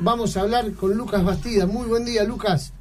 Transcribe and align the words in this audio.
vamos 0.00 0.36
a 0.36 0.42
hablar 0.42 0.72
con 0.72 0.96
Lucas 0.96 1.24
Bastida. 1.24 1.66
Muy 1.66 1.86
buen 1.88 2.04
día, 2.04 2.24
Lucas. 2.24 2.72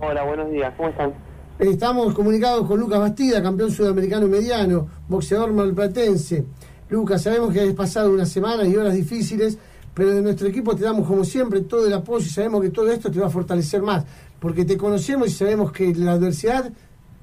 Hola, 0.00 0.24
buenos 0.24 0.50
días, 0.50 0.72
¿cómo 0.76 0.90
están? 0.90 1.14
Estamos 1.58 2.14
comunicados 2.14 2.66
con 2.66 2.78
Lucas 2.78 3.00
Bastida, 3.00 3.42
campeón 3.42 3.70
sudamericano 3.70 4.28
mediano, 4.28 4.88
boxeador 5.08 5.52
malplatense. 5.52 6.44
Lucas, 6.90 7.22
sabemos 7.22 7.52
que 7.52 7.60
has 7.60 7.72
pasado 7.72 8.12
unas 8.12 8.28
semanas 8.28 8.68
y 8.68 8.76
horas 8.76 8.94
difíciles, 8.94 9.58
pero 9.94 10.10
de 10.10 10.22
nuestro 10.22 10.48
equipo 10.48 10.76
te 10.76 10.84
damos 10.84 11.08
como 11.08 11.24
siempre 11.24 11.62
todo 11.62 11.86
el 11.86 11.94
apoyo 11.94 12.24
y 12.26 12.28
sabemos 12.28 12.62
que 12.62 12.70
todo 12.70 12.90
esto 12.90 13.10
te 13.10 13.18
va 13.18 13.26
a 13.26 13.30
fortalecer 13.30 13.82
más, 13.82 14.04
porque 14.38 14.64
te 14.64 14.76
conocemos 14.76 15.28
y 15.28 15.30
sabemos 15.30 15.72
que 15.72 15.94
la 15.94 16.12
adversidad 16.12 16.70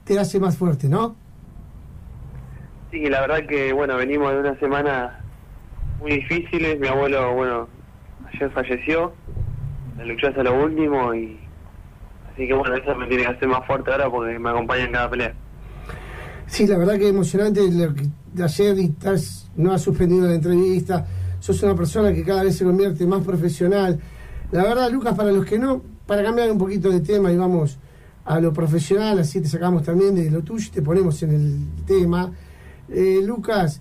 te 0.04 0.20
hace 0.20 0.40
más 0.40 0.58
fuerte, 0.58 0.90
¿no? 0.90 1.16
Sí, 2.92 3.06
la 3.06 3.22
verdad 3.22 3.48
que, 3.48 3.72
bueno, 3.72 3.96
venimos 3.98 4.32
de 4.34 4.40
una 4.40 4.60
semana 4.60 5.24
muy 6.00 6.12
difíciles. 6.12 6.80
Mi 6.80 6.88
abuelo, 6.88 7.34
bueno, 7.34 7.68
ayer 8.34 8.52
falleció, 8.52 9.14
luchó 10.04 10.28
hasta 10.28 10.44
lo 10.44 10.64
último 10.64 11.14
y 11.14 11.40
Así 12.34 12.48
que 12.48 12.54
bueno, 12.54 12.76
eso 12.76 12.96
me 12.96 13.08
tiene 13.08 13.24
que 13.24 13.30
hacer 13.30 13.48
más 13.48 13.66
fuerte 13.68 13.92
ahora 13.92 14.10
porque 14.10 14.40
me 14.40 14.50
acompaña 14.50 14.86
en 14.86 14.92
cada 14.92 15.10
pelea. 15.10 15.34
Sí, 16.48 16.66
la 16.66 16.78
verdad 16.78 16.98
que 16.98 17.08
emocionante 17.08 17.62
lo 17.72 17.94
que 17.94 18.10
de 18.34 18.44
ayer 18.44 18.78
y 18.80 18.86
estás, 18.86 19.52
no 19.56 19.72
has 19.72 19.84
suspendido 19.84 20.28
la 20.28 20.34
entrevista, 20.34 21.06
sos 21.40 21.62
una 21.62 21.76
persona 21.76 22.12
que 22.12 22.24
cada 22.24 22.44
vez 22.44 22.58
se 22.58 22.66
convierte 22.66 23.06
más 23.06 23.24
profesional. 23.24 24.00
La 24.52 24.64
verdad, 24.64 24.90
Lucas, 24.90 25.16
para 25.16 25.32
los 25.32 25.46
que 25.46 25.60
no, 25.60 25.84
para 26.08 26.24
cambiar 26.24 26.52
un 26.52 26.58
poquito 26.58 26.90
de 26.90 27.02
tema 27.02 27.32
y 27.32 27.38
vamos 27.38 27.78
a 28.26 28.40
lo 28.40 28.52
profesional, 28.52 29.20
así 29.20 29.40
te 29.40 29.48
sacamos 29.48 29.84
también 29.84 30.16
de 30.16 30.32
lo 30.32 30.42
tuyo 30.42 30.66
y 30.68 30.72
te 30.72 30.82
ponemos 30.82 31.22
en 31.22 31.32
el 31.32 31.86
tema. 31.86 32.32
Eh, 32.90 33.22
Lucas, 33.24 33.80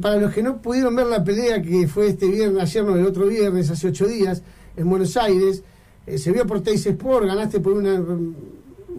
para 0.00 0.16
los 0.16 0.32
que 0.32 0.42
no 0.42 0.62
pudieron 0.62 0.94
ver 0.94 1.06
la 1.06 1.24
pelea 1.24 1.60
que 1.60 1.88
fue 1.88 2.08
este 2.08 2.28
viernes, 2.28 2.62
ayer 2.62 2.84
no, 2.84 2.96
el 2.96 3.06
otro 3.06 3.26
viernes, 3.26 3.70
hace 3.70 3.88
ocho 3.88 4.06
días, 4.06 4.42
en 4.76 4.88
Buenos 4.88 5.16
Aires, 5.16 5.62
eh, 6.06 6.18
se 6.18 6.32
vio 6.32 6.46
por 6.46 6.62
Teis 6.62 6.86
Sport, 6.86 7.26
ganaste 7.26 7.60
por 7.60 7.72
una 7.72 8.00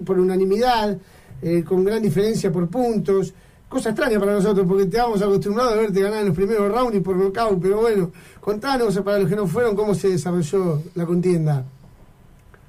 por 0.06 0.20
unanimidad, 0.20 0.98
eh, 1.42 1.64
con 1.64 1.84
gran 1.84 2.02
diferencia 2.02 2.52
por 2.52 2.68
puntos. 2.68 3.34
Cosa 3.70 3.90
extraña 3.90 4.20
para 4.20 4.34
nosotros, 4.34 4.68
porque 4.68 4.86
te 4.86 4.98
vamos 4.98 5.22
acostumbrados 5.22 5.74
a 5.74 5.78
verte 5.78 6.02
ganar 6.02 6.20
en 6.20 6.28
los 6.28 6.36
primeros 6.36 6.72
rounds 6.72 6.96
y 6.96 7.00
por 7.00 7.16
nocaut, 7.16 7.60
pero 7.60 7.82
bueno, 7.82 8.12
contanos 8.40 9.00
para 9.00 9.20
los 9.20 9.30
que 9.30 9.36
no 9.36 9.48
fueron 9.48 9.76
cómo 9.76 9.96
se 9.96 10.10
desarrolló 10.10 10.84
la 10.94 11.06
contienda. 11.06 11.66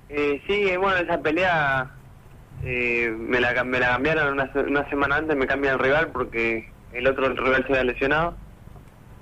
Eh, 0.09 0.41
sí, 0.47 0.65
bueno, 0.79 0.97
esa 0.97 1.19
pelea 1.21 1.91
eh, 2.63 3.15
me, 3.19 3.39
la, 3.39 3.65
me 3.65 3.79
la 3.79 3.89
cambiaron 3.89 4.33
una, 4.33 4.51
una 4.67 4.89
semana 4.89 5.17
antes, 5.17 5.37
me 5.37 5.47
cambian 5.47 5.75
el 5.75 5.81
rival 5.81 6.09
porque 6.09 6.71
el 6.95 7.07
otro 7.07 7.29
rival 7.29 7.65
se 7.67 7.73
había 7.73 7.93
lesionado. 7.93 8.35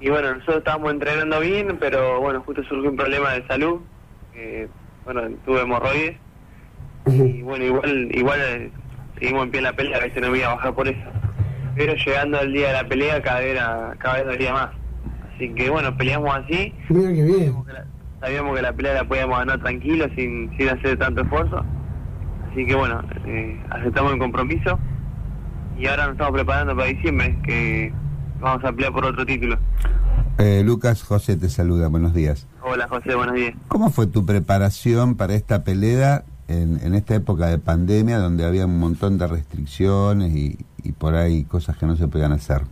Y 0.00 0.10
bueno, 0.10 0.34
nosotros 0.34 0.58
estábamos 0.58 0.92
entrenando 0.92 1.40
bien, 1.40 1.78
pero 1.78 2.20
bueno, 2.20 2.42
justo 2.42 2.62
surgió 2.64 2.90
un 2.90 2.96
problema 2.96 3.32
de 3.32 3.46
salud 3.46 3.80
bueno, 5.04 5.22
tuve 5.44 5.62
hemorroides. 5.62 6.16
Y 7.06 7.42
bueno, 7.42 7.64
igual 7.64 8.10
igual 8.12 8.40
eh, 8.40 8.70
seguimos 9.18 9.44
en 9.44 9.50
pie 9.50 9.58
en 9.58 9.64
la 9.64 9.72
pelea, 9.72 9.96
a 9.98 10.00
veces 10.00 10.22
no 10.22 10.30
me 10.30 10.38
iba 10.38 10.52
a 10.52 10.54
bajar 10.54 10.74
por 10.74 10.88
eso. 10.88 11.10
Pero 11.74 11.94
llegando 11.94 12.38
al 12.38 12.52
día 12.52 12.68
de 12.68 12.72
la 12.74 12.88
pelea 12.88 13.22
cada 13.22 13.40
vez, 13.40 13.58
cada 13.98 14.14
vez 14.16 14.26
dolía 14.26 14.52
más. 14.52 14.70
Así 15.34 15.52
que 15.54 15.70
bueno, 15.70 15.96
peleamos 15.96 16.34
así. 16.36 16.72
Mira 16.88 17.12
qué 17.12 17.22
bien. 17.22 17.54
Sabíamos 18.20 18.54
que, 18.54 18.62
la, 18.62 18.72
pelea 18.72 18.94
la 18.94 19.04
podíamos 19.04 19.38
ganar 19.38 19.60
tranquilo, 19.60 20.06
sin, 20.14 20.56
sin 20.56 20.68
hacer 20.68 20.96
tanto 20.96 21.22
esfuerzo. 21.22 21.64
Así 22.50 22.64
que 22.64 22.74
bueno, 22.76 23.02
eh, 23.26 23.60
aceptamos 23.70 24.12
el 24.12 24.18
compromiso. 24.20 24.78
Y 25.82 25.88
ahora 25.88 26.04
nos 26.04 26.12
estamos 26.12 26.34
preparando 26.34 26.76
para 26.76 26.86
diciembre, 26.86 27.36
que 27.42 27.92
vamos 28.38 28.64
a 28.64 28.70
pelear 28.70 28.92
por 28.92 29.04
otro 29.04 29.26
título. 29.26 29.58
Eh, 30.38 30.62
Lucas, 30.64 31.02
José 31.02 31.36
te 31.36 31.48
saluda, 31.48 31.88
buenos 31.88 32.14
días. 32.14 32.46
Hola 32.62 32.86
José, 32.86 33.16
buenos 33.16 33.34
días. 33.34 33.56
¿Cómo 33.66 33.90
fue 33.90 34.06
tu 34.06 34.24
preparación 34.24 35.16
para 35.16 35.34
esta 35.34 35.64
pelea 35.64 36.22
en, 36.46 36.94
esta 36.94 37.16
época 37.16 37.46
de 37.46 37.58
pandemia 37.58 38.18
donde 38.18 38.44
había 38.44 38.66
un 38.66 38.78
montón 38.78 39.18
de 39.18 39.26
restricciones 39.26 40.32
y, 40.36 40.56
por 40.98 41.16
ahí 41.16 41.42
cosas 41.42 41.76
que 41.76 41.84
no 41.84 41.96
se 41.96 42.06
podían 42.06 42.30
hacer? 42.30 42.62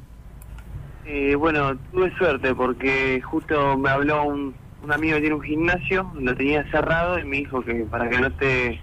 Eh, 1.04 1.34
bueno, 1.34 1.76
tuve 1.90 2.16
suerte 2.16 2.54
porque 2.54 3.20
justo 3.22 3.76
me 3.76 3.90
habló 3.90 4.22
un, 4.22 4.54
amigo 4.88 5.16
que 5.16 5.20
tiene 5.22 5.34
un 5.34 5.42
gimnasio, 5.42 6.12
lo 6.14 6.36
tenía 6.36 6.62
cerrado 6.70 7.18
y 7.18 7.24
me 7.24 7.38
dijo 7.38 7.60
que 7.62 7.86
para 7.90 8.08
que 8.08 8.20
no 8.20 8.28
esté 8.28 8.80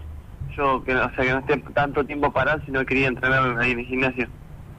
que, 0.83 0.95
o 0.95 1.09
sea, 1.15 1.23
que 1.23 1.31
no 1.31 1.39
esté 1.39 1.57
tanto 1.73 2.05
tiempo 2.05 2.31
parado, 2.31 2.61
si 2.65 2.71
no 2.71 2.85
quería 2.85 3.07
entrenar 3.07 3.57
ahí 3.59 3.71
en 3.71 3.79
el 3.79 3.85
gimnasio. 3.85 4.27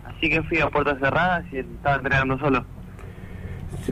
Así 0.05 0.29
que 0.29 0.43
fui 0.43 0.59
a 0.59 0.69
puertas 0.69 0.99
cerradas 0.99 1.45
y 1.53 1.59
estaba 1.59 1.97
entrenando 1.97 2.39
solo 2.39 2.65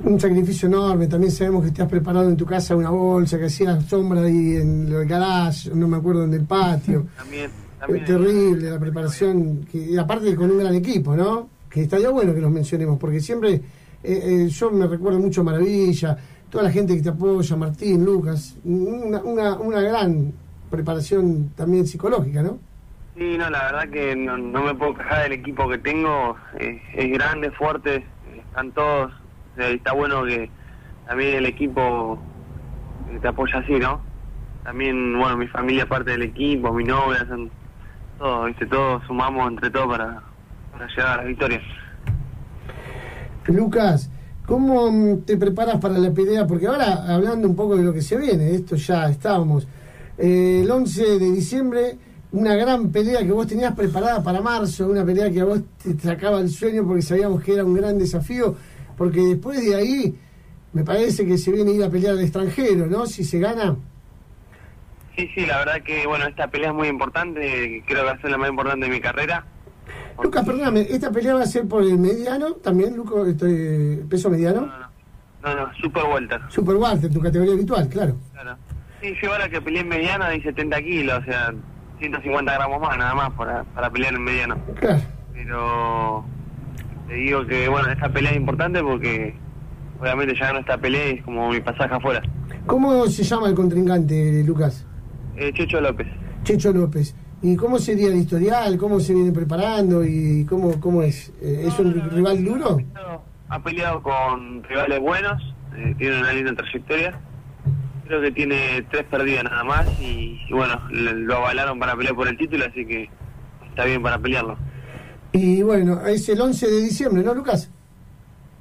un 0.05 0.21
sacrificio 0.21 0.69
enorme. 0.69 1.07
También 1.07 1.33
sabemos 1.33 1.65
que 1.65 1.71
te 1.71 1.83
has 1.83 1.89
preparado 1.89 2.29
en 2.29 2.37
tu 2.37 2.47
casa 2.47 2.77
una 2.77 2.91
bolsa, 2.91 3.39
que 3.39 3.47
hacías 3.47 3.85
sombra 3.85 4.23
ahí 4.23 4.57
en 4.57 4.93
el 4.93 5.07
garage, 5.07 5.71
no 5.75 5.89
me 5.89 5.97
acuerdo, 5.97 6.25
en 6.25 6.35
el 6.35 6.45
patio. 6.45 7.07
también, 7.17 7.51
Es 7.89 8.05
terrible 8.05 8.71
la 8.71 8.79
preparación, 8.79 9.67
que, 9.71 9.79
y 9.79 9.97
aparte 9.97 10.35
con 10.35 10.51
un 10.51 10.59
gran 10.59 10.75
equipo, 10.75 11.17
¿no? 11.17 11.49
Que 11.71 11.83
estaría 11.83 12.11
bueno 12.11 12.35
que 12.35 12.41
los 12.41 12.51
mencionemos, 12.51 12.99
porque 12.99 13.21
siempre 13.21 13.55
eh, 13.55 13.63
eh, 14.03 14.49
yo 14.49 14.71
me 14.71 14.87
recuerdo 14.87 15.19
mucho 15.19 15.45
Maravilla, 15.45 16.17
toda 16.49 16.65
la 16.65 16.71
gente 16.71 16.97
que 16.97 17.03
te 17.03 17.11
apoya, 17.11 17.57
Martín, 17.57 18.05
Lucas, 18.05 18.57
una, 18.65 19.23
una, 19.23 19.59
una 19.59 19.81
gran 19.81 20.33
preparación 20.71 21.51
también 21.57 21.87
psicológica, 21.87 22.43
¿no? 22.43 22.59
Sí, 23.17 23.37
no, 23.39 23.49
la 23.49 23.65
verdad 23.65 23.89
que 23.89 24.15
no, 24.15 24.37
me 24.37 24.75
puedo 24.75 24.95
quejar 24.95 25.23
del 25.25 25.33
equipo 25.33 25.69
que 25.69 25.79
tengo, 25.79 26.37
es 26.59 27.13
grande, 27.13 27.51
fuerte, 27.51 28.05
están 28.37 28.73
todos 28.73 29.13
está 29.59 29.93
bueno 29.93 30.25
que 30.25 30.51
también 31.07 31.37
el 31.37 31.47
equipo 31.47 32.19
te 33.21 33.29
apoya 33.29 33.59
así, 33.59 33.75
¿no? 33.75 34.01
También, 34.65 35.17
bueno, 35.19 35.37
mi 35.37 35.47
familia 35.47 35.89
parte 35.89 36.11
del 36.13 36.23
equipo, 36.23 36.73
mi 36.73 36.85
novia, 36.85 37.25
son 37.29 37.51
todo, 38.19 38.45
¿viste? 38.45 38.67
Todos 38.67 39.03
sumamos 39.07 39.49
entre 39.49 39.71
todos 39.71 39.87
para, 39.87 40.23
para 40.73 40.87
llegar 40.89 41.07
a 41.07 41.17
la 41.23 41.29
victoria. 41.29 41.61
Lucas, 43.47 44.11
¿cómo 44.45 45.21
te 45.25 45.37
preparas 45.37 45.79
para 45.79 45.99
la 45.99 46.11
pelea? 46.11 46.47
Porque 46.47 46.67
ahora, 46.67 47.15
hablando 47.15 47.49
un 47.49 47.55
poco 47.55 47.77
de 47.77 47.85
lo 47.85 47.93
que 47.93 48.03
se 48.03 48.17
viene, 48.17 48.55
esto 48.55 48.75
ya 48.77 49.09
estábamos. 49.09 49.69
Eh, 50.19 50.63
el 50.63 50.71
11 50.71 51.19
de 51.19 51.31
diciembre, 51.33 51.99
una 52.33 52.55
gran 52.55 52.91
pelea 52.91 53.21
que 53.21 53.33
vos 53.33 53.47
tenías 53.47 53.75
preparada 53.75 54.23
para 54.23 54.41
marzo, 54.41 54.89
una 54.89 55.05
pelea 55.05 55.31
que 55.31 55.41
a 55.41 55.45
vos 55.45 55.61
te 55.83 55.99
sacaba 55.99 56.41
el 56.41 56.51
sueño 56.51 56.87
porque 56.87 57.03
sabíamos 57.03 57.43
que 57.43 57.55
era 57.55 57.65
un 57.65 57.75
gran 57.75 57.99
desafío 57.99 58.57
porque 58.97 59.21
después 59.21 59.65
de 59.65 59.75
ahí 59.75 60.19
me 60.73 60.85
parece 60.85 61.27
que 61.27 61.39
se 61.39 61.53
viene 61.53 61.73
a 61.73 61.75
ir 61.75 61.85
a 61.85 61.91
pelear 61.91 62.15
al 62.15 62.21
extranjero, 62.21 62.87
¿no? 62.87 63.07
Si 63.07 63.25
se 63.25 63.39
gana. 63.39 63.77
Sí, 65.17 65.29
sí, 65.35 65.47
la 65.47 65.59
verdad 65.59 65.83
que, 65.83 66.07
bueno, 66.07 66.27
esta 66.27 66.49
pelea 66.49 66.71
es 66.71 66.75
muy 66.75 66.89
importante, 66.89 67.83
creo 67.87 68.01
que 68.01 68.07
va 68.07 68.13
a 68.13 68.21
ser 68.21 68.31
la 68.31 68.39
más 68.39 68.51
importante 68.51 68.87
de 68.87 68.93
mi 68.93 69.01
carrera. 69.01 69.45
Lucas, 70.23 70.45
perdóname, 70.45 70.83
¿esta 70.83 71.11
pelea 71.11 71.35
va 71.35 71.43
a 71.43 71.47
ser 71.47 71.67
por 71.67 71.83
el 71.83 71.99
mediano 71.99 72.55
también, 72.55 72.97
Lucas, 72.97 73.29
este, 73.29 74.05
peso 74.09 74.29
mediano? 74.29 74.63
No, 74.63 74.67
no, 74.67 75.55
no, 75.55 75.67
no, 75.67 75.75
super 75.81 76.05
welter. 76.05 76.41
Super 76.51 76.77
welter, 76.77 77.11
tu 77.11 77.21
categoría 77.21 77.55
habitual, 77.55 77.89
claro. 77.89 78.17
Claro. 78.33 78.57
Yo 79.23 79.33
ahora 79.33 79.49
que 79.49 79.61
peleé 79.61 79.83
en 79.83 79.89
mediano 79.89 80.27
de 80.27 80.43
70 80.43 80.83
kilos, 80.83 81.21
o 81.21 81.25
sea, 81.25 81.55
150 81.99 82.53
gramos 82.53 82.81
más 82.81 82.99
nada 82.99 83.15
más 83.15 83.31
para, 83.33 83.65
para 83.65 83.91
pelear 83.91 84.15
en 84.15 84.23
mediano. 84.25 84.57
Claro. 84.81 85.01
Pero 85.33 86.25
te 87.09 87.15
digo 87.15 87.47
que, 87.47 87.69
bueno, 87.69 87.89
esta 87.91 88.09
pelea 88.09 88.33
es 88.33 88.37
importante 88.37 88.83
porque 88.83 89.35
obviamente 90.01 90.35
ya 90.39 90.53
no 90.53 90.61
esta 90.61 90.79
pelea 90.79 91.07
es 91.07 91.23
como 91.23 91.51
mi 91.51 91.61
pasaje 91.61 91.95
afuera. 91.95 92.23
¿Cómo 92.67 93.07
se 93.07 93.23
llama 93.23 93.49
el 93.49 93.55
contrincante, 93.55 94.43
Lucas? 94.45 94.87
Eh, 95.37 95.53
Checho 95.53 95.81
López. 95.81 96.09
Checho 96.43 96.73
López. 96.73 97.15
¿Y 97.43 97.55
cómo 97.57 97.79
sería 97.79 98.09
el 98.09 98.17
historial? 98.17 98.77
¿Cómo 98.79 98.99
se 98.99 99.15
viene 99.15 99.31
preparando? 99.31 100.05
¿Y 100.05 100.45
cómo, 100.47 100.81
cómo 100.81 101.03
es? 101.03 101.29
Eh, 101.41 101.67
¿Es 101.67 101.79
un 101.79 101.95
rival 102.11 102.45
duro? 102.45 102.79
Ha 103.49 103.63
peleado 103.63 104.03
con 104.03 104.65
rivales 104.65 105.01
buenos, 105.01 105.55
eh, 105.77 105.95
tiene 105.99 106.19
una 106.19 106.33
linda 106.33 106.55
trayectoria. 106.55 107.21
Creo 108.07 108.21
que 108.21 108.31
tiene 108.31 108.87
tres 108.91 109.05
perdidas 109.05 109.45
nada 109.45 109.65
más 109.65 109.87
y, 110.01 110.41
y 110.49 110.53
bueno, 110.53 110.81
lo 110.91 111.37
avalaron 111.37 111.79
para 111.79 111.97
pelear 111.97 112.15
por 112.15 112.29
el 112.29 112.37
título, 112.37 112.65
así 112.65 112.87
que 112.87 113.11
está 113.69 113.85
bien 113.85 114.03
para 114.03 114.19
pelearlo. 114.19 114.57
Y 115.33 115.63
bueno, 115.63 116.07
es 116.07 116.29
el 116.29 116.41
11 116.41 116.67
de 116.67 116.81
diciembre, 116.83 117.23
¿no, 117.23 117.35
Lucas? 117.35 117.71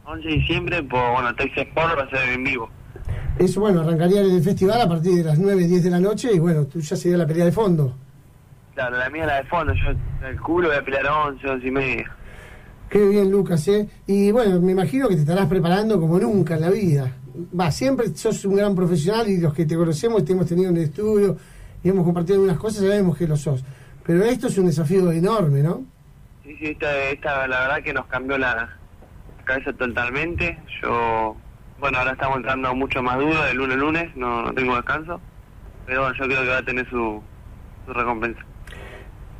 11 0.06 0.28
de 0.28 0.34
diciembre, 0.36 0.84
pues 0.84 1.04
bueno, 1.14 1.36
Texas 1.36 1.68
Sport 1.68 1.98
va 1.98 2.04
a 2.04 2.10
ser 2.10 2.30
en 2.30 2.44
vivo. 2.44 2.70
Eso, 3.38 3.60
bueno, 3.60 3.82
arrancaría 3.82 4.22
el 4.22 4.42
festival 4.42 4.82
a 4.82 4.88
partir 4.88 5.14
de 5.16 5.24
las 5.24 5.38
9, 5.38 5.68
10 5.68 5.84
de 5.84 5.90
la 5.90 6.00
noche 6.00 6.30
y 6.34 6.40
bueno, 6.40 6.66
tú 6.66 6.80
ya 6.80 6.96
sería 6.96 7.18
la 7.18 7.28
pelea 7.28 7.46
de 7.46 7.52
fondo. 7.52 7.96
Claro, 8.74 8.98
la 8.98 9.10
mía 9.10 9.24
es 9.24 9.28
la 9.28 9.38
de 9.38 9.44
fondo, 9.46 9.74
yo 9.74 10.28
el 10.28 10.42
culo 10.42 10.70
voy 10.70 10.78
a 10.78 10.84
pelear 10.84 11.08
a 11.08 11.26
11, 11.26 11.48
11 11.48 11.68
y 11.68 11.72
media. 11.72 12.16
Qué 12.90 13.08
bien, 13.08 13.32
Lucas, 13.32 13.68
¿eh? 13.68 13.88
Y 14.08 14.32
bueno, 14.32 14.60
me 14.60 14.72
imagino 14.72 15.08
que 15.08 15.16
te 15.16 15.22
estarás 15.22 15.48
preparando 15.48 16.00
como 16.00 16.20
nunca 16.20 16.56
en 16.56 16.62
la 16.62 16.70
vida. 16.70 17.12
Va, 17.60 17.72
siempre 17.72 18.08
sos 18.16 18.46
un 18.46 18.56
gran 18.56 18.76
profesional 18.76 19.28
y 19.30 19.38
los 19.38 19.54
que 19.54 19.66
te 19.66 19.76
conocemos, 19.76 20.24
te 20.24 20.34
hemos 20.34 20.48
tenido 20.48 20.70
en 20.70 20.78
el 20.78 20.84
estudio 20.84 21.38
y 21.84 21.90
hemos 21.90 22.06
compartido 22.06 22.36
algunas 22.36 22.58
cosas, 22.58 22.84
sabemos 22.84 23.18
que 23.18 23.28
lo 23.28 23.38
sos. 23.38 23.64
Pero 24.06 24.24
esto 24.24 24.48
es 24.48 24.58
un 24.58 24.68
desafío 24.68 25.12
enorme, 25.12 25.62
¿no? 25.62 25.84
Sí, 26.44 26.56
sí, 26.60 26.66
esta, 26.68 27.10
esta 27.10 27.48
la 27.48 27.62
verdad 27.62 27.84
que 27.84 27.94
nos 27.94 28.06
cambió 28.06 28.38
la 28.38 28.70
cabeza 29.44 29.74
totalmente. 29.74 30.60
Yo, 30.82 31.36
bueno, 31.80 31.98
ahora 31.98 32.12
estamos 32.12 32.38
entrando 32.38 32.74
mucho 32.76 33.02
más 33.02 33.18
duro 33.18 33.44
de 33.44 33.54
lunes 33.54 33.76
a 33.76 33.80
lunes, 33.80 34.16
no, 34.16 34.44
no 34.44 34.54
tengo 34.54 34.76
descanso. 34.76 35.20
Pero 35.86 36.02
bueno, 36.02 36.16
yo 36.18 36.26
creo 36.26 36.42
que 36.42 36.50
va 36.50 36.58
a 36.58 36.66
tener 36.66 36.90
su, 36.90 37.22
su 37.86 37.94
recompensa. 37.94 38.42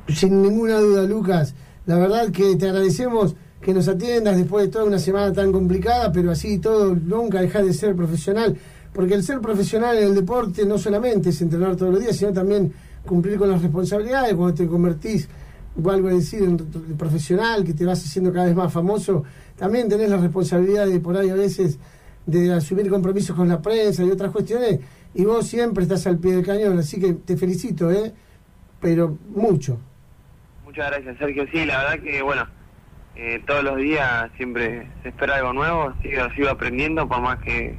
Sin 0.08 0.42
ninguna 0.42 0.80
duda, 0.80 1.04
Lucas. 1.04 1.56
La 1.86 1.98
verdad 1.98 2.32
que 2.32 2.56
te 2.56 2.68
agradecemos 2.68 3.36
que 3.66 3.74
nos 3.74 3.88
atiendas 3.88 4.38
después 4.38 4.68
de 4.68 4.72
toda 4.72 4.86
una 4.86 5.00
semana 5.00 5.34
tan 5.34 5.52
complicada, 5.52 6.12
pero 6.12 6.30
así 6.30 6.60
todo, 6.60 6.94
nunca 6.94 7.42
dejar 7.42 7.66
de 7.66 7.74
ser 7.74 7.96
profesional. 7.96 8.56
Porque 8.94 9.16
el 9.16 9.24
ser 9.24 9.42
profesional 9.42 9.98
en 9.98 10.04
el 10.04 10.14
deporte 10.14 10.68
no 10.68 10.78
solamente 10.78 11.30
es 11.30 11.42
entrenar 11.42 11.76
todos 11.76 11.94
los 11.94 12.00
días, 12.00 12.16
sino 12.16 12.32
también 12.32 12.72
cumplir 13.04 13.40
con 13.40 13.50
las 13.50 13.64
responsabilidades 13.64 14.36
cuando 14.36 14.54
te 14.54 14.68
convertís, 14.68 15.28
vuelvo 15.76 16.10
a 16.10 16.12
decir, 16.12 16.44
en 16.44 16.58
profesional, 16.96 17.64
que 17.64 17.74
te 17.74 17.86
vas 17.86 18.06
haciendo 18.06 18.32
cada 18.32 18.46
vez 18.46 18.56
más 18.56 18.72
famoso. 18.72 19.24
También 19.58 19.90
tenés 19.90 20.12
la 20.12 20.18
responsabilidad 20.18 20.86
de 20.86 21.00
por 21.00 21.18
ahí 21.18 21.30
a 21.30 21.36
veces 21.36 21.80
de 22.28 22.54
asumir 22.54 22.88
compromisos 22.88 23.36
con 23.36 23.50
la 23.50 23.60
prensa 23.60 24.04
y 24.04 24.12
otras 24.12 24.32
cuestiones, 24.32 24.80
y 25.16 25.26
vos 25.26 25.48
siempre 25.48 25.86
estás 25.86 26.06
al 26.06 26.20
pie 26.20 26.36
del 26.36 26.46
cañón, 26.46 26.78
así 26.78 27.00
que 27.00 27.14
te 27.14 27.36
felicito, 27.36 27.92
¿eh? 27.92 28.14
Pero 28.80 29.18
mucho. 29.34 29.80
Muchas 30.66 30.92
gracias, 30.92 31.18
Sergio. 31.18 31.46
Sí, 31.52 31.66
la 31.66 31.80
verdad 31.80 32.04
que, 32.04 32.22
bueno, 32.22 32.46
eh, 33.16 33.42
todos 33.48 33.64
los 33.64 33.78
días 33.78 34.30
siempre 34.36 34.88
se 35.02 35.10
espera 35.10 35.36
algo 35.36 35.54
nuevo, 35.54 35.94
sigo, 36.02 36.30
sigo 36.36 36.50
aprendiendo, 36.50 37.08
por 37.08 37.22
más 37.22 37.40
que, 37.40 37.78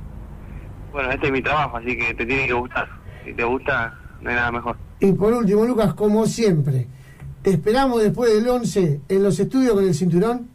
bueno, 0.93 1.11
este 1.11 1.27
es 1.27 1.33
mi 1.33 1.43
trabajo, 1.43 1.77
así 1.77 1.97
que 1.97 2.15
te 2.15 2.25
tiene 2.25 2.47
que 2.47 2.53
gustar. 2.55 2.89
Si 3.25 3.33
te 3.33 3.45
gusta, 3.45 3.99
no 4.21 4.31
hay 4.31 4.37
nada 4.37 4.53
mejor. 4.53 4.77
Y 5.01 5.13
por 5.13 5.33
último, 5.35 5.65
Lucas, 5.65 5.95
como 5.95 6.27
siempre, 6.27 6.87
te 7.43 7.51
esperamos 7.51 8.03
después 8.03 8.33
del 8.33 8.49
11 8.49 9.01
en 9.09 9.23
los 9.23 9.39
estudios 9.39 9.75
con 9.75 9.85
el 9.85 9.95
cinturón. 9.95 10.49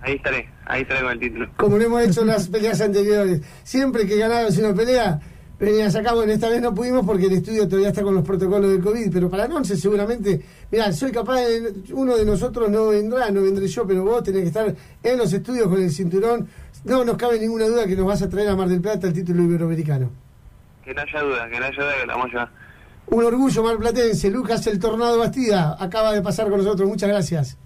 Ahí 0.00 0.14
estaré, 0.14 0.48
ahí 0.66 0.82
estaré 0.82 1.02
con 1.02 1.12
el 1.12 1.20
título. 1.20 1.48
Como 1.56 1.78
lo 1.78 1.84
hemos 1.84 2.02
hecho 2.02 2.20
en 2.22 2.26
las 2.28 2.48
peleas 2.48 2.80
anteriores. 2.80 3.42
Siempre 3.62 4.06
que 4.06 4.16
ganabas 4.18 4.58
una 4.58 4.74
pelea, 4.74 5.20
venías 5.58 5.94
acá. 5.96 6.14
Bueno, 6.14 6.32
esta 6.32 6.48
vez 6.48 6.60
no 6.60 6.74
pudimos 6.74 7.04
porque 7.04 7.26
el 7.26 7.32
estudio 7.32 7.66
todavía 7.68 7.88
está 7.88 8.02
con 8.02 8.14
los 8.14 8.24
protocolos 8.24 8.70
del 8.70 8.82
COVID, 8.82 9.12
pero 9.12 9.30
para 9.30 9.44
el 9.44 9.52
11 9.52 9.76
seguramente, 9.76 10.40
mira, 10.70 10.92
soy 10.92 11.12
capaz 11.12 11.40
de, 11.42 11.74
uno 11.92 12.16
de 12.16 12.24
nosotros 12.24 12.70
no 12.70 12.88
vendrá, 12.88 13.30
no 13.30 13.42
vendré 13.42 13.66
yo, 13.66 13.86
pero 13.86 14.04
vos 14.04 14.22
tenés 14.22 14.42
que 14.42 14.48
estar 14.48 14.74
en 15.02 15.18
los 15.18 15.32
estudios 15.32 15.68
con 15.68 15.82
el 15.82 15.90
cinturón. 15.90 16.48
No 16.84 17.04
nos 17.04 17.16
cabe 17.16 17.38
ninguna 17.38 17.66
duda 17.66 17.86
que 17.86 17.96
nos 17.96 18.06
vas 18.06 18.22
a 18.22 18.28
traer 18.28 18.48
a 18.48 18.56
Mar 18.56 18.68
del 18.68 18.80
Plata 18.80 19.08
el 19.08 19.12
título 19.12 19.42
iberoamericano. 19.42 20.10
Que 20.84 20.94
no 20.94 21.02
haya 21.02 21.22
duda, 21.22 21.48
que 21.48 21.58
no 21.58 21.66
haya 21.66 21.82
duda 21.82 21.94
que 22.00 22.06
la 22.06 22.16
vamos 22.16 22.34
a. 22.34 22.48
Un 23.08 23.24
orgullo 23.24 23.62
marplatense, 23.62 24.30
Lucas 24.30 24.66
el 24.66 24.78
Tornado 24.78 25.18
Bastida, 25.18 25.76
acaba 25.78 26.12
de 26.12 26.22
pasar 26.22 26.48
con 26.48 26.58
nosotros, 26.58 26.88
muchas 26.88 27.08
gracias. 27.08 27.58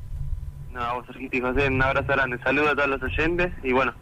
No, 0.72 0.94
vos, 0.94 1.06
Sergito 1.06 1.36
y 1.36 1.40
José, 1.40 1.66
un 1.68 1.82
abrazo 1.82 2.08
grande. 2.08 2.38
Saludos 2.42 2.70
a 2.70 2.76
todos 2.76 2.88
los 2.88 3.02
oyentes 3.02 3.52
y 3.62 3.72
bueno, 3.72 3.92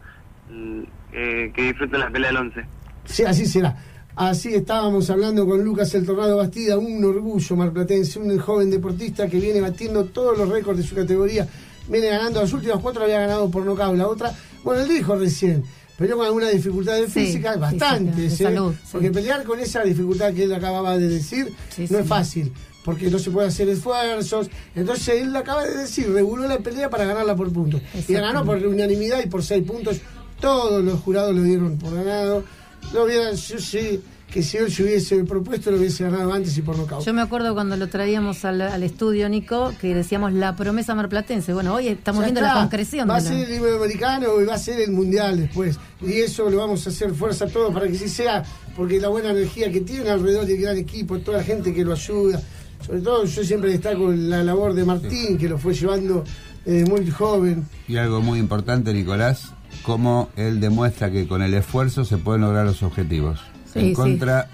eh, 1.11 1.51
que 1.53 1.61
disfruten 1.63 1.99
la 1.99 2.09
pelea 2.09 2.29
del 2.29 2.37
11. 2.37 2.65
Sí, 3.11 3.23
así 3.23 3.45
será. 3.45 3.75
Así 4.15 4.53
estábamos 4.53 5.09
hablando 5.09 5.45
con 5.45 5.63
Lucas 5.63 5.93
El 5.95 6.05
Tornado 6.05 6.37
Bastida, 6.37 6.77
un 6.77 7.03
orgullo 7.05 7.55
marplatense, 7.55 8.19
un 8.19 8.37
joven 8.37 8.69
deportista 8.69 9.27
que 9.29 9.39
viene 9.39 9.61
batiendo 9.61 10.05
todos 10.05 10.37
los 10.37 10.49
récords 10.49 10.79
de 10.79 10.83
su 10.83 10.93
categoría, 10.93 11.47
viene 11.87 12.07
ganando, 12.07 12.41
las 12.41 12.51
últimas 12.51 12.79
cuatro 12.81 13.03
había 13.03 13.21
ganado 13.21 13.49
por 13.49 13.65
nocaut, 13.65 13.95
la 13.95 14.09
otra, 14.09 14.35
bueno, 14.63 14.81
él 14.81 14.89
dijo 14.89 15.15
recién, 15.15 15.63
pero 15.97 16.17
con 16.17 16.25
alguna 16.25 16.49
dificultad 16.49 16.95
de 16.95 17.07
física, 17.07 17.55
bastante, 17.55 18.25
¿eh? 18.25 18.59
porque 18.91 19.09
pelear 19.09 19.45
con 19.45 19.57
esa 19.59 19.83
dificultad 19.83 20.33
que 20.33 20.43
él 20.43 20.53
acababa 20.53 20.97
de 20.97 21.07
decir 21.07 21.53
no 21.89 21.99
es 21.99 22.05
fácil 22.05 22.51
porque 22.83 23.11
no 23.11 23.19
se 23.19 23.29
puede 23.29 23.47
hacer 23.49 23.69
esfuerzos. 23.69 24.49
Entonces 24.75 25.21
él 25.21 25.35
acaba 25.35 25.63
de 25.63 25.77
decir, 25.77 26.11
reguló 26.11 26.47
la 26.47 26.57
pelea 26.57 26.89
para 26.89 27.05
ganarla 27.05 27.35
por 27.35 27.51
puntos. 27.51 27.81
Y 28.07 28.13
la 28.13 28.21
ganó 28.21 28.43
por 28.43 28.57
unanimidad 28.65 29.23
y 29.23 29.27
por 29.27 29.43
seis 29.43 29.63
puntos. 29.63 29.99
Todos 30.39 30.83
los 30.83 30.99
jurados 31.01 31.35
lo 31.35 31.43
dieron 31.43 31.77
por 31.77 31.93
ganado. 31.93 32.43
No 32.93 33.03
hubiera, 33.03 33.31
yo 33.31 33.59
sé 33.59 34.01
que 34.31 34.43
si 34.43 34.57
él 34.57 34.71
se 34.71 34.83
hubiese 34.83 35.23
propuesto 35.23 35.71
lo 35.71 35.77
hubiese 35.77 36.03
ganado 36.03 36.31
antes 36.31 36.55
y 36.57 36.61
por 36.61 36.77
nocaut. 36.77 37.03
Yo 37.03 37.13
me 37.13 37.21
acuerdo 37.21 37.53
cuando 37.53 37.75
lo 37.77 37.87
traíamos 37.89 38.45
al, 38.45 38.83
estudio, 38.83 39.27
Nico, 39.27 39.73
que 39.81 39.95
decíamos 39.95 40.33
la 40.33 40.55
promesa 40.55 40.93
marplatense. 40.93 41.53
Bueno, 41.53 41.73
hoy 41.73 41.87
estamos 41.87 42.23
viendo 42.23 42.41
la 42.41 42.53
concreción. 42.53 43.09
Va 43.09 43.17
a 43.17 43.21
ser 43.21 43.49
el 43.49 43.55
iberoamericano 43.55 44.39
y 44.39 44.45
va 44.45 44.53
a 44.53 44.59
ser 44.59 44.81
el 44.81 44.91
mundial 44.91 45.39
después. 45.39 45.77
Y 46.01 46.13
eso 46.13 46.49
lo 46.49 46.57
vamos 46.57 46.85
a 46.85 46.89
hacer 46.89 47.11
fuerza 47.13 47.45
a 47.45 47.47
todos 47.47 47.73
para 47.73 47.87
que 47.87 47.95
sí 47.95 48.07
sea, 48.07 48.43
porque 48.75 48.99
la 48.99 49.07
buena 49.09 49.31
energía 49.31 49.71
que 49.71 49.81
tiene 49.81 50.09
alrededor 50.09 50.45
del 50.45 50.61
gran 50.61 50.77
equipo, 50.77 51.17
toda 51.19 51.39
la 51.39 51.43
gente 51.43 51.73
que 51.73 51.83
lo 51.83 51.93
ayuda 51.93 52.39
sobre 52.85 53.01
todo 53.01 53.25
yo 53.25 53.43
siempre 53.43 53.71
destaco 53.71 54.11
la 54.11 54.43
labor 54.43 54.73
de 54.73 54.85
Martín, 54.85 55.37
que 55.37 55.49
lo 55.49 55.57
fue 55.57 55.73
llevando 55.73 56.23
eh, 56.69 56.85
muy 56.87 57.09
joven. 57.09 57.65
Y 57.87 57.97
algo 57.97 58.21
muy 58.21 58.37
importante, 58.37 58.93
Nicolás, 58.93 59.53
cómo 59.81 60.29
él 60.35 60.59
demuestra 60.59 61.09
que 61.09 61.27
con 61.27 61.41
el 61.41 61.55
esfuerzo 61.55 62.05
se 62.05 62.17
pueden 62.17 62.41
lograr 62.41 62.65
los 62.65 62.83
objetivos. 62.83 63.39
en 63.73 63.93
contra 63.93 64.49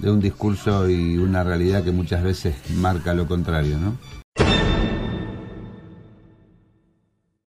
de 0.00 0.10
un 0.10 0.20
discurso 0.20 0.88
y 0.88 1.18
una 1.18 1.44
realidad 1.44 1.84
que 1.84 1.92
muchas 1.92 2.22
veces 2.22 2.56
marca 2.76 3.14
lo 3.14 3.28
contrario, 3.28 3.78
¿no? 3.78 3.96